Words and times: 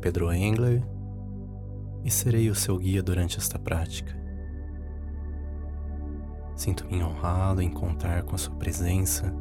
Pedro 0.00 0.32
Engler 0.32 0.82
e 2.02 2.10
serei 2.10 2.48
o 2.48 2.54
seu 2.54 2.78
guia 2.78 3.02
durante 3.02 3.38
esta 3.38 3.58
prática. 3.58 4.18
Sinto-me 6.56 7.02
honrado 7.02 7.60
em 7.60 7.70
contar 7.70 8.22
com 8.22 8.34
a 8.34 8.38
sua 8.38 8.54
presença 8.54 9.34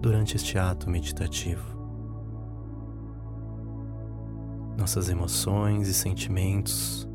durante 0.00 0.36
este 0.36 0.58
ato 0.58 0.88
meditativo. 0.88 1.76
Nossas 4.78 5.08
emoções 5.08 5.88
e 5.88 5.94
sentimentos 5.94 7.06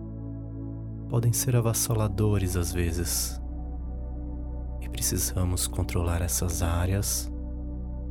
podem 1.09 1.33
ser 1.33 1.55
avassaladores 1.55 2.55
às 2.55 2.71
vezes 2.71 3.41
e 4.81 4.89
precisamos 4.89 5.65
controlar 5.65 6.21
essas 6.21 6.61
áreas 6.61 7.31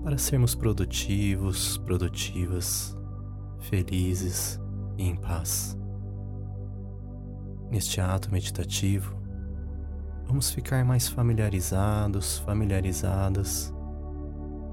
para 0.03 0.19
sermos 0.19 0.55
produtivos, 0.55 1.79
produtivas 1.79 2.97
felizes 3.63 4.61
e 4.99 5.05
em 5.05 5.17
paz. 5.17 5.79
Neste 7.71 8.01
ato 8.01 8.31
meditativo, 8.31 9.17
vamos 10.27 10.51
ficar 10.51 10.85
mais 10.85 11.09
familiarizados, 11.09 12.39
familiarizadas 12.41 13.73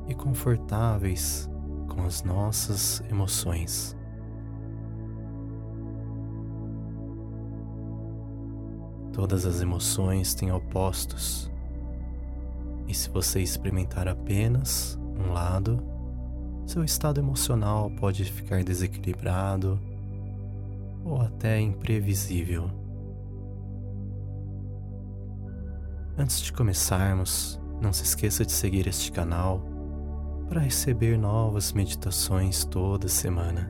e 0.08 0.14
confortáveis 0.14 1.50
com 1.88 2.04
as 2.04 2.24
nossas 2.24 3.02
emoções. 3.10 3.96
Todas 9.14 9.46
as 9.46 9.62
emoções 9.62 10.34
têm 10.34 10.52
opostos, 10.52 11.52
e 12.88 12.94
se 12.94 13.10
você 13.10 13.42
experimentar 13.42 14.08
apenas 14.08 14.98
um 15.16 15.32
lado, 15.32 15.84
seu 16.70 16.84
estado 16.84 17.20
emocional 17.20 17.90
pode 17.90 18.24
ficar 18.26 18.64
desequilibrado 18.64 19.82
ou 21.04 21.20
até 21.20 21.60
imprevisível. 21.60 22.70
Antes 26.16 26.42
de 26.42 26.54
começarmos, 26.54 27.60
não 27.82 27.92
se 27.92 28.04
esqueça 28.04 28.46
de 28.46 28.52
seguir 28.52 28.86
este 28.86 29.12
canal 29.12 29.66
para 30.48 30.62
receber 30.62 31.18
novas 31.18 31.74
meditações 31.74 32.64
toda 32.64 33.08
semana. 33.08 33.68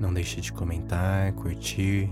Não 0.00 0.14
deixe 0.14 0.40
de 0.40 0.50
comentar, 0.50 1.34
curtir 1.34 2.10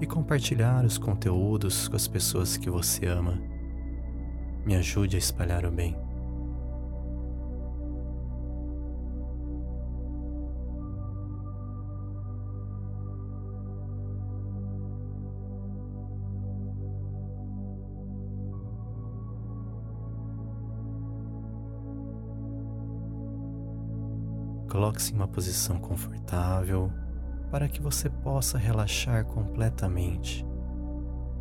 e 0.00 0.06
compartilhar 0.06 0.84
os 0.84 0.98
conteúdos 0.98 1.88
com 1.88 1.96
as 1.96 2.06
pessoas 2.06 2.56
que 2.56 2.70
você 2.70 3.06
ama. 3.06 3.42
Me 4.64 4.76
ajude 4.76 5.16
a 5.16 5.18
espalhar 5.18 5.64
o 5.64 5.70
bem. 5.72 6.07
Coloque-se 24.78 25.12
em 25.12 25.16
uma 25.16 25.26
posição 25.26 25.76
confortável 25.76 26.88
para 27.50 27.68
que 27.68 27.82
você 27.82 28.08
possa 28.08 28.56
relaxar 28.56 29.24
completamente 29.24 30.46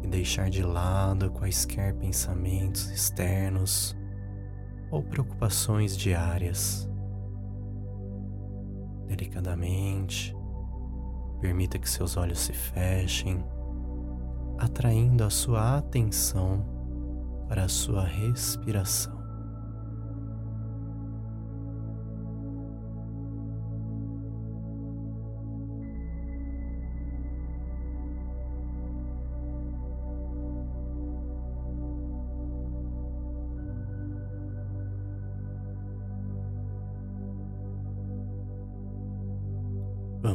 e 0.02 0.08
deixar 0.08 0.50
de 0.50 0.64
lado 0.64 1.30
quaisquer 1.30 1.94
pensamentos 1.94 2.90
externos 2.90 3.96
ou 4.90 5.04
preocupações 5.04 5.96
diárias. 5.96 6.90
Delicadamente, 9.06 10.36
permita 11.40 11.78
que 11.78 11.88
seus 11.88 12.18
olhos 12.18 12.40
se 12.40 12.54
fechem, 12.54 13.46
atraindo 14.58 15.24
a 15.24 15.30
sua 15.30 15.78
atenção 15.78 16.66
para 17.48 17.66
a 17.66 17.70
sua 17.70 18.04
respiração. 18.04 19.17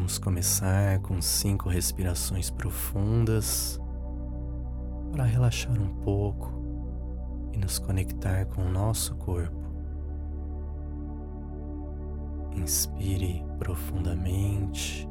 Vamos 0.02 0.18
começar 0.18 0.98
com 0.98 1.22
cinco 1.22 1.68
respirações 1.68 2.50
profundas 2.50 3.80
para 5.12 5.22
relaxar 5.22 5.80
um 5.80 5.94
pouco 6.00 6.52
e 7.52 7.58
nos 7.58 7.78
conectar 7.78 8.46
com 8.46 8.62
o 8.62 8.68
nosso 8.68 9.14
corpo. 9.14 9.62
Inspire 12.56 13.44
profundamente, 13.60 15.08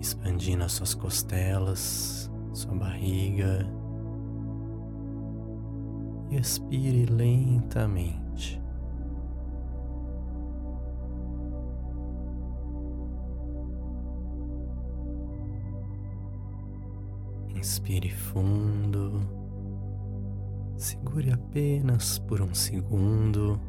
expandindo 0.00 0.64
as 0.64 0.72
suas 0.72 0.94
costelas, 0.94 2.32
sua 2.54 2.74
barriga. 2.74 3.70
E 6.30 6.36
expire 6.36 7.04
lentamente. 7.04 8.65
Inspire 17.66 18.10
fundo. 18.10 19.28
Segure 20.76 21.32
apenas 21.32 22.16
por 22.16 22.40
um 22.40 22.54
segundo 22.54 23.60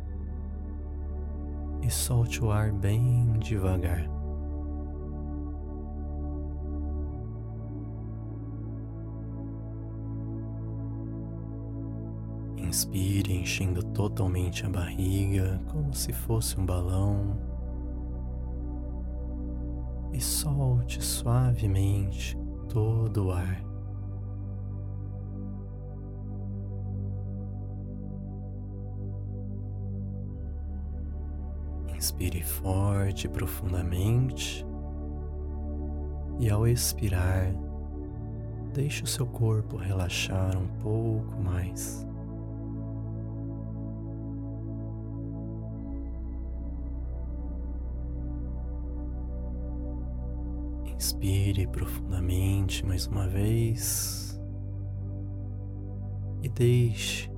e 1.81 1.90
solte 1.90 2.44
o 2.44 2.52
ar 2.52 2.72
bem 2.72 3.40
devagar. 3.40 4.08
Inspire 12.56 13.34
enchendo 13.34 13.81
totalmente 13.81 14.64
a 14.64 14.69
barriga, 14.69 15.59
como 15.72 15.91
se 15.91 16.14
fosse 16.14 16.59
um 16.59 16.68
balão. 16.68 17.35
E 20.14 20.22
solte 20.22 21.03
suavemente 21.03 22.38
todo 22.69 23.29
o 23.29 23.31
ar. 23.31 23.66
Inspire 32.19 32.41
forte 32.41 33.28
e 33.28 33.29
profundamente. 33.29 34.66
E 36.39 36.50
ao 36.50 36.67
expirar, 36.67 37.53
deixe 38.73 39.03
o 39.03 39.08
seu 39.08 39.28
corpo 39.28 39.78
relaxar 39.78 40.58
um 40.58 40.67
pouco 40.79 41.40
mais. 41.40 42.08
Inspire 50.87 51.67
profundamente 51.67 52.84
mais 52.84 53.05
uma 53.05 53.28
vez 53.28 54.41
e 56.41 56.49
deixe 56.49 57.31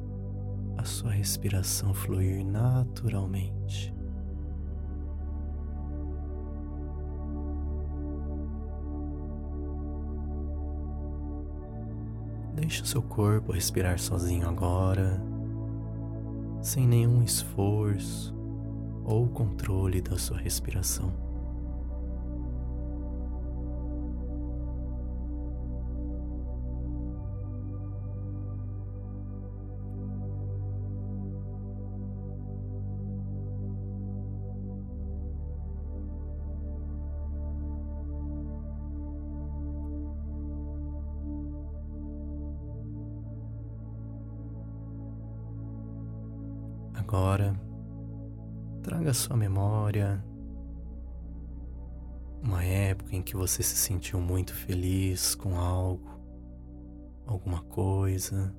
a 0.77 0.85
sua 0.85 1.11
respiração 1.11 1.93
fluir 1.93 2.45
naturalmente. 2.45 3.98
Deixe 12.69 12.83
o 12.83 12.85
seu 12.85 13.01
corpo 13.01 13.51
respirar 13.51 13.97
sozinho 13.97 14.47
agora, 14.47 15.19
sem 16.61 16.87
nenhum 16.87 17.23
esforço 17.23 18.31
ou 19.03 19.27
controle 19.27 20.03
da 20.03 20.19
sua 20.19 20.37
respiração. 20.37 21.11
Traga 49.09 49.13
sua 49.13 49.35
memória 49.35 50.23
uma 52.43 52.63
época 52.63 53.15
em 53.15 53.23
que 53.23 53.35
você 53.35 53.63
se 53.63 53.75
sentiu 53.75 54.21
muito 54.21 54.53
feliz 54.53 55.33
com 55.33 55.57
algo, 55.57 56.07
alguma 57.25 57.63
coisa. 57.63 58.55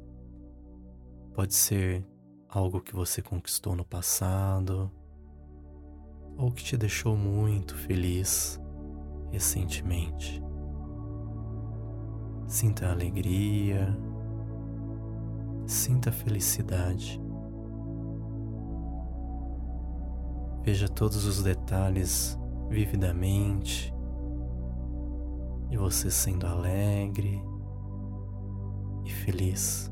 Pode 1.34 1.54
ser 1.54 2.04
algo 2.48 2.80
que 2.80 2.92
você 2.92 3.22
conquistou 3.22 3.76
no 3.76 3.84
passado 3.84 4.90
ou 6.36 6.50
que 6.50 6.64
te 6.64 6.76
deixou 6.76 7.16
muito 7.16 7.76
feliz 7.76 8.60
recentemente. 9.30 10.42
Sinta 12.48 12.88
a 12.88 12.90
alegria, 12.90 13.96
sinta 15.64 16.10
a 16.10 16.12
felicidade. 16.12 17.29
Veja 20.62 20.88
todos 20.88 21.24
os 21.24 21.42
detalhes 21.42 22.38
vividamente 22.68 23.92
e 25.70 25.76
você 25.76 26.10
sendo 26.10 26.46
alegre 26.46 27.42
e 29.04 29.10
feliz. 29.10 29.90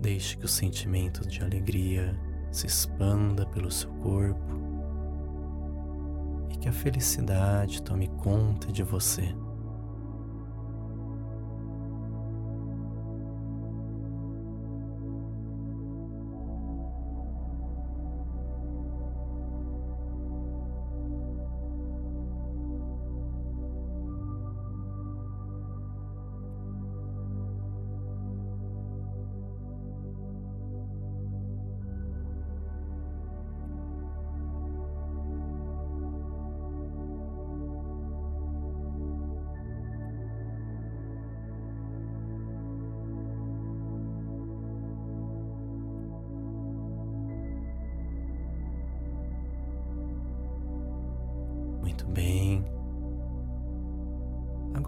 Deixe 0.00 0.36
que 0.36 0.44
o 0.44 0.48
sentimento 0.48 1.26
de 1.28 1.42
alegria 1.42 2.18
se 2.50 2.66
expanda 2.66 3.46
pelo 3.46 3.70
seu 3.70 3.90
corpo 3.94 4.54
e 6.50 6.56
que 6.56 6.68
a 6.68 6.72
felicidade 6.72 7.82
tome 7.82 8.08
conta 8.08 8.72
de 8.72 8.82
você. 8.82 9.34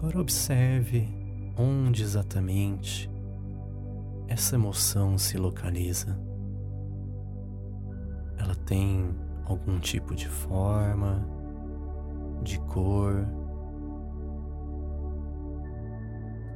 Agora 0.01 0.19
observe 0.19 1.07
onde 1.55 2.01
exatamente 2.01 3.07
essa 4.27 4.55
emoção 4.55 5.15
se 5.15 5.37
localiza. 5.37 6.19
Ela 8.35 8.55
tem 8.55 9.15
algum 9.45 9.79
tipo 9.79 10.15
de 10.15 10.27
forma, 10.27 11.23
de 12.41 12.59
cor. 12.61 13.27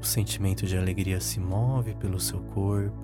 O 0.02 0.04
sentimento 0.04 0.66
de 0.66 0.76
alegria 0.76 1.22
se 1.22 1.40
move 1.40 1.94
pelo 1.94 2.20
seu 2.20 2.40
corpo. 2.46 2.98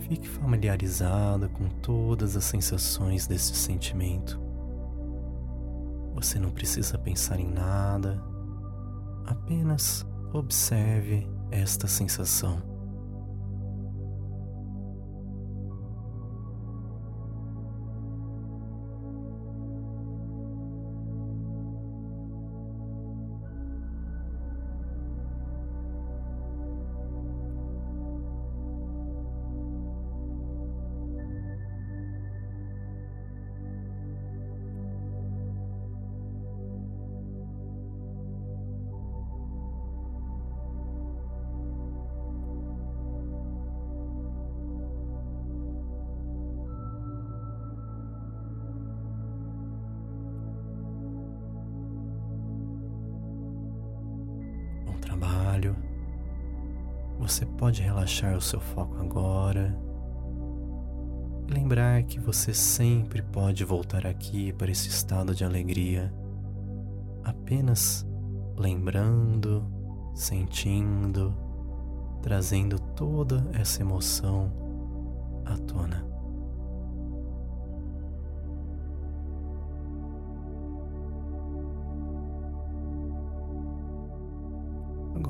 Fique 0.00 0.28
familiarizado 0.28 1.48
com 1.48 1.66
todas 1.80 2.36
as 2.36 2.44
sensações 2.44 3.26
desse 3.26 3.54
sentimento. 3.54 4.43
Você 6.14 6.38
não 6.38 6.50
precisa 6.50 6.96
pensar 6.96 7.40
em 7.40 7.50
nada, 7.50 8.22
apenas 9.26 10.06
observe 10.32 11.28
esta 11.50 11.86
sensação. 11.86 12.73
Você 57.34 57.46
pode 57.46 57.82
relaxar 57.82 58.36
o 58.36 58.40
seu 58.40 58.60
foco 58.60 58.96
agora 58.98 59.76
e 61.48 61.52
lembrar 61.52 62.00
que 62.04 62.20
você 62.20 62.54
sempre 62.54 63.22
pode 63.22 63.64
voltar 63.64 64.06
aqui 64.06 64.52
para 64.52 64.70
esse 64.70 64.88
estado 64.88 65.34
de 65.34 65.44
alegria, 65.44 66.14
apenas 67.24 68.06
lembrando, 68.56 69.66
sentindo, 70.14 71.36
trazendo 72.22 72.78
toda 72.78 73.44
essa 73.52 73.82
emoção 73.82 74.52
à 75.44 75.56
tona. 75.58 76.13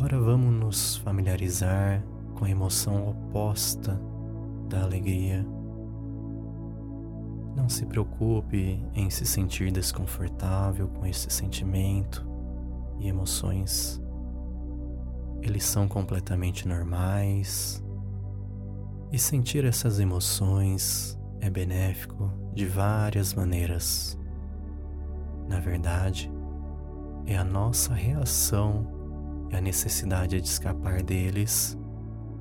Agora 0.04 0.20
vamos 0.20 0.52
nos 0.52 0.96
familiarizar 0.96 2.04
com 2.34 2.44
a 2.44 2.50
emoção 2.50 3.08
oposta 3.08 3.98
da 4.68 4.82
alegria. 4.82 5.42
Não 7.56 7.70
se 7.70 7.86
preocupe 7.86 8.84
em 8.92 9.08
se 9.08 9.24
sentir 9.24 9.72
desconfortável 9.72 10.88
com 10.88 11.06
esse 11.06 11.30
sentimento 11.30 12.22
e 12.98 13.08
emoções. 13.08 13.98
Eles 15.40 15.64
são 15.64 15.88
completamente 15.88 16.68
normais. 16.68 17.82
E 19.10 19.18
sentir 19.18 19.64
essas 19.64 19.98
emoções 19.98 21.18
é 21.40 21.48
benéfico 21.48 22.30
de 22.52 22.66
várias 22.66 23.32
maneiras. 23.32 24.18
Na 25.48 25.60
verdade, 25.60 26.30
é 27.24 27.38
a 27.38 27.44
nossa 27.44 27.94
reação 27.94 28.93
a 29.54 29.60
necessidade 29.60 30.40
de 30.40 30.48
escapar 30.48 31.02
deles 31.02 31.78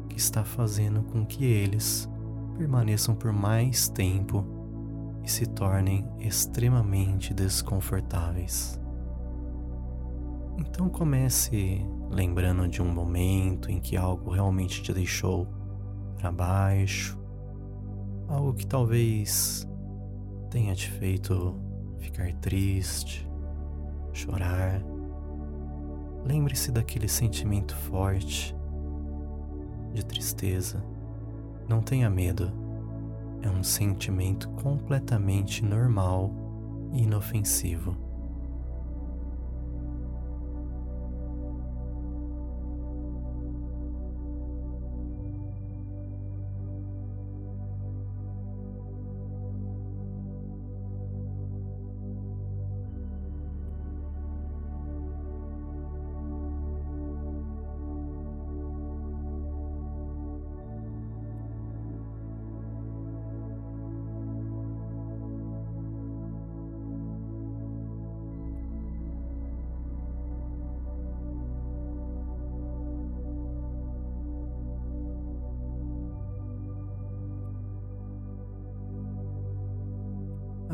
que 0.09 0.17
está 0.17 0.43
fazendo 0.43 1.03
com 1.03 1.25
que 1.25 1.45
eles 1.45 2.09
permaneçam 2.57 3.15
por 3.15 3.31
mais 3.31 3.87
tempo 3.89 4.45
e 5.23 5.29
se 5.29 5.45
tornem 5.45 6.07
extremamente 6.19 7.33
desconfortáveis. 7.33 8.79
Então 10.57 10.89
comece 10.89 11.85
lembrando 12.09 12.67
de 12.67 12.81
um 12.81 12.91
momento 12.91 13.71
em 13.71 13.79
que 13.79 13.97
algo 13.97 14.29
realmente 14.29 14.83
te 14.83 14.93
deixou 14.93 15.47
para 16.17 16.31
baixo, 16.31 17.17
algo 18.27 18.53
que 18.53 18.67
talvez 18.67 19.67
tenha 20.51 20.75
te 20.75 20.89
feito 20.89 21.59
ficar 21.99 22.31
triste, 22.33 23.27
chorar. 24.11 24.92
Lembre-se 26.25 26.71
daquele 26.71 27.07
sentimento 27.07 27.75
forte 27.75 28.55
de 29.93 30.05
tristeza. 30.05 30.83
Não 31.67 31.81
tenha 31.81 32.09
medo. 32.09 32.51
É 33.41 33.49
um 33.49 33.63
sentimento 33.63 34.49
completamente 34.51 35.63
normal 35.63 36.31
e 36.93 37.03
inofensivo. 37.03 38.02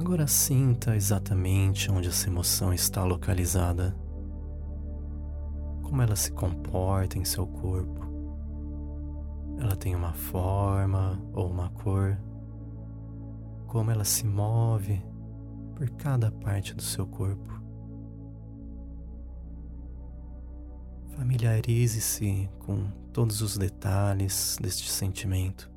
Agora 0.09 0.25
sinta 0.25 0.95
exatamente 0.95 1.91
onde 1.91 2.07
essa 2.07 2.27
emoção 2.27 2.73
está 2.73 3.03
localizada, 3.03 3.95
como 5.83 6.01
ela 6.01 6.15
se 6.15 6.31
comporta 6.31 7.19
em 7.19 7.23
seu 7.23 7.45
corpo. 7.45 8.01
Ela 9.59 9.75
tem 9.75 9.93
uma 9.93 10.11
forma 10.13 11.21
ou 11.31 11.47
uma 11.47 11.69
cor, 11.69 12.17
como 13.67 13.91
ela 13.91 14.03
se 14.03 14.25
move 14.25 14.99
por 15.75 15.87
cada 15.91 16.31
parte 16.31 16.73
do 16.73 16.81
seu 16.81 17.05
corpo. 17.05 17.61
Familiarize-se 21.15 22.49
com 22.57 22.89
todos 23.13 23.43
os 23.43 23.59
detalhes 23.59 24.57
deste 24.59 24.89
sentimento. 24.89 25.71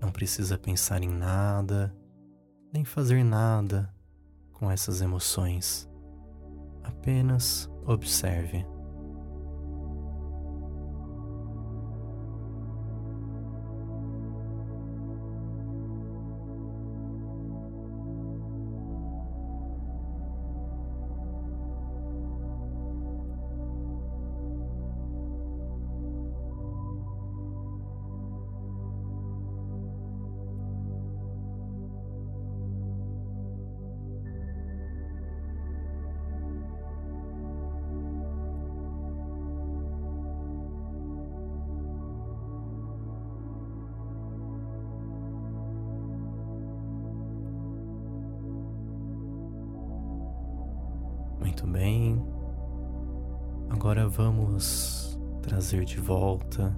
Não 0.00 0.10
precisa 0.10 0.56
pensar 0.56 1.02
em 1.02 1.10
nada, 1.10 1.94
nem 2.72 2.84
fazer 2.84 3.24
nada 3.24 3.92
com 4.52 4.70
essas 4.70 5.00
emoções. 5.00 5.88
Apenas 6.84 7.68
observe. 7.84 8.64
Vamos 54.10 55.18
trazer 55.40 55.84
de 55.84 55.98
volta 55.98 56.76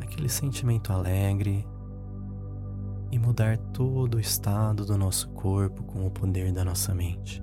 aquele 0.00 0.28
sentimento 0.28 0.92
alegre 0.92 1.66
e 3.12 3.18
mudar 3.18 3.58
todo 3.58 4.14
o 4.14 4.20
estado 4.20 4.84
do 4.84 4.96
nosso 4.96 5.28
corpo 5.30 5.84
com 5.84 6.06
o 6.06 6.10
poder 6.10 6.52
da 6.52 6.64
nossa 6.64 6.94
mente. 6.94 7.42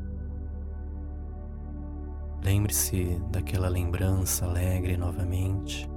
Lembre-se 2.43 3.21
daquela 3.31 3.69
lembrança 3.69 4.45
alegre 4.45 4.97
novamente. 4.97 5.89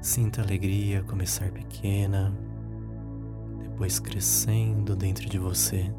Sinta 0.00 0.40
a 0.40 0.44
alegria 0.44 1.02
começar 1.02 1.50
pequena, 1.50 2.32
depois 3.58 3.98
crescendo 3.98 4.96
dentro 4.96 5.28
de 5.28 5.38
você 5.38 5.92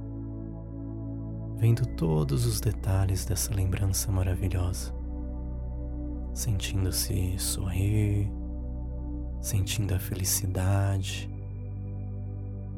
vendo 1.62 1.86
todos 1.86 2.48
os 2.48 2.60
detalhes 2.60 3.24
dessa 3.24 3.54
lembrança 3.54 4.12
maravilhosa, 4.12 4.92
sentindo-se 6.34 7.38
sorrir, 7.38 8.32
sentindo 9.42 9.94
a 9.94 10.00
felicidade. 10.00 11.30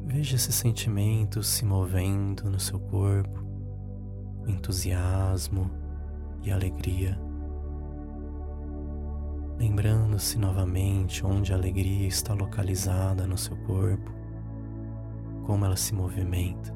Veja 0.06 0.36
esse 0.36 0.52
sentimento 0.52 1.42
se 1.42 1.64
movendo 1.64 2.50
no 2.50 2.60
seu 2.60 2.78
corpo, 2.78 3.42
entusiasmo 4.46 5.70
e 6.42 6.50
alegria. 6.50 7.18
Lembrando-se 9.56 10.38
novamente 10.38 11.24
onde 11.24 11.52
a 11.52 11.56
alegria 11.56 12.08
está 12.08 12.34
localizada 12.34 13.26
no 13.26 13.38
seu 13.38 13.56
corpo, 13.58 14.12
como 15.46 15.64
ela 15.64 15.76
se 15.76 15.94
movimenta. 15.94 16.74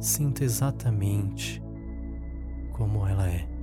Sinta 0.00 0.44
exatamente 0.44 1.62
como 2.72 3.06
ela 3.06 3.28
é. 3.28 3.57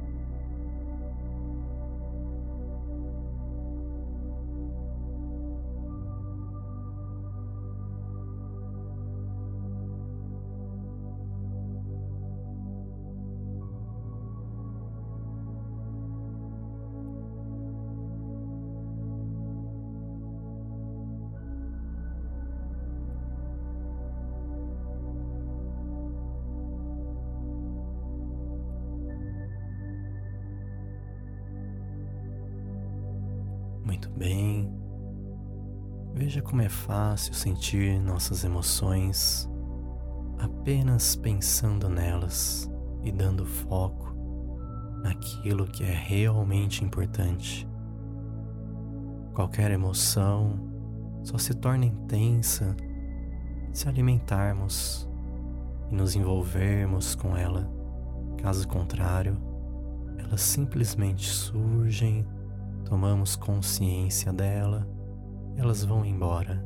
Muito 33.95 34.09
bem. 34.09 34.69
Veja 36.13 36.41
como 36.41 36.61
é 36.61 36.67
fácil 36.67 37.33
sentir 37.33 37.97
nossas 37.97 38.43
emoções 38.43 39.49
apenas 40.37 41.15
pensando 41.15 41.87
nelas 41.87 42.69
e 43.05 43.11
dando 43.13 43.45
foco 43.45 44.13
naquilo 45.01 45.65
que 45.65 45.85
é 45.85 45.93
realmente 45.93 46.83
importante. 46.83 47.65
Qualquer 49.33 49.71
emoção 49.71 50.59
só 51.23 51.37
se 51.37 51.53
torna 51.53 51.85
intensa 51.85 52.75
se 53.71 53.87
alimentarmos 53.87 55.09
e 55.89 55.95
nos 55.95 56.17
envolvermos 56.17 57.15
com 57.15 57.37
ela. 57.37 57.65
Caso 58.41 58.67
contrário, 58.67 59.37
elas 60.17 60.41
simplesmente 60.41 61.29
surgem 61.29 62.27
tomamos 62.85 63.35
consciência 63.35 64.31
dela, 64.31 64.87
elas 65.57 65.83
vão 65.83 66.05
embora. 66.05 66.63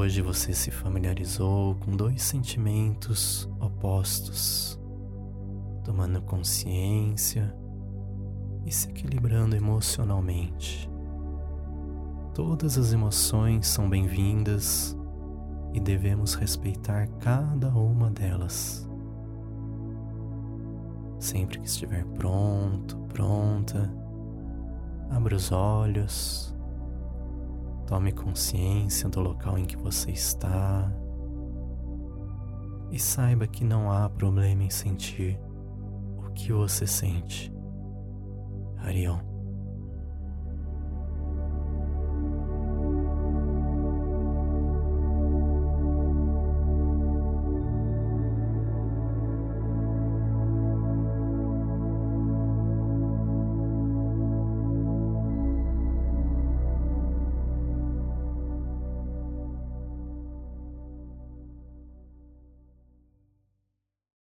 Hoje 0.00 0.22
você 0.22 0.52
se 0.52 0.70
familiarizou 0.70 1.74
com 1.74 1.90
dois 1.90 2.22
sentimentos 2.22 3.50
opostos, 3.58 4.80
tomando 5.82 6.22
consciência 6.22 7.52
e 8.64 8.70
se 8.70 8.90
equilibrando 8.90 9.56
emocionalmente. 9.56 10.88
Todas 12.32 12.78
as 12.78 12.92
emoções 12.92 13.66
são 13.66 13.90
bem-vindas 13.90 14.96
e 15.74 15.80
devemos 15.80 16.34
respeitar 16.34 17.08
cada 17.18 17.68
uma 17.70 18.08
delas. 18.08 18.88
Sempre 21.18 21.58
que 21.58 21.66
estiver 21.66 22.04
pronto, 22.14 22.96
pronta, 23.08 23.92
abra 25.10 25.34
os 25.34 25.50
olhos 25.50 26.56
Tome 27.88 28.12
consciência 28.12 29.08
do 29.08 29.18
local 29.20 29.56
em 29.56 29.64
que 29.64 29.74
você 29.74 30.10
está 30.10 30.92
e 32.90 32.98
saiba 32.98 33.46
que 33.46 33.64
não 33.64 33.90
há 33.90 34.10
problema 34.10 34.62
em 34.62 34.68
sentir 34.68 35.40
o 36.18 36.30
que 36.34 36.52
você 36.52 36.86
sente. 36.86 37.50
Arion. 38.76 39.27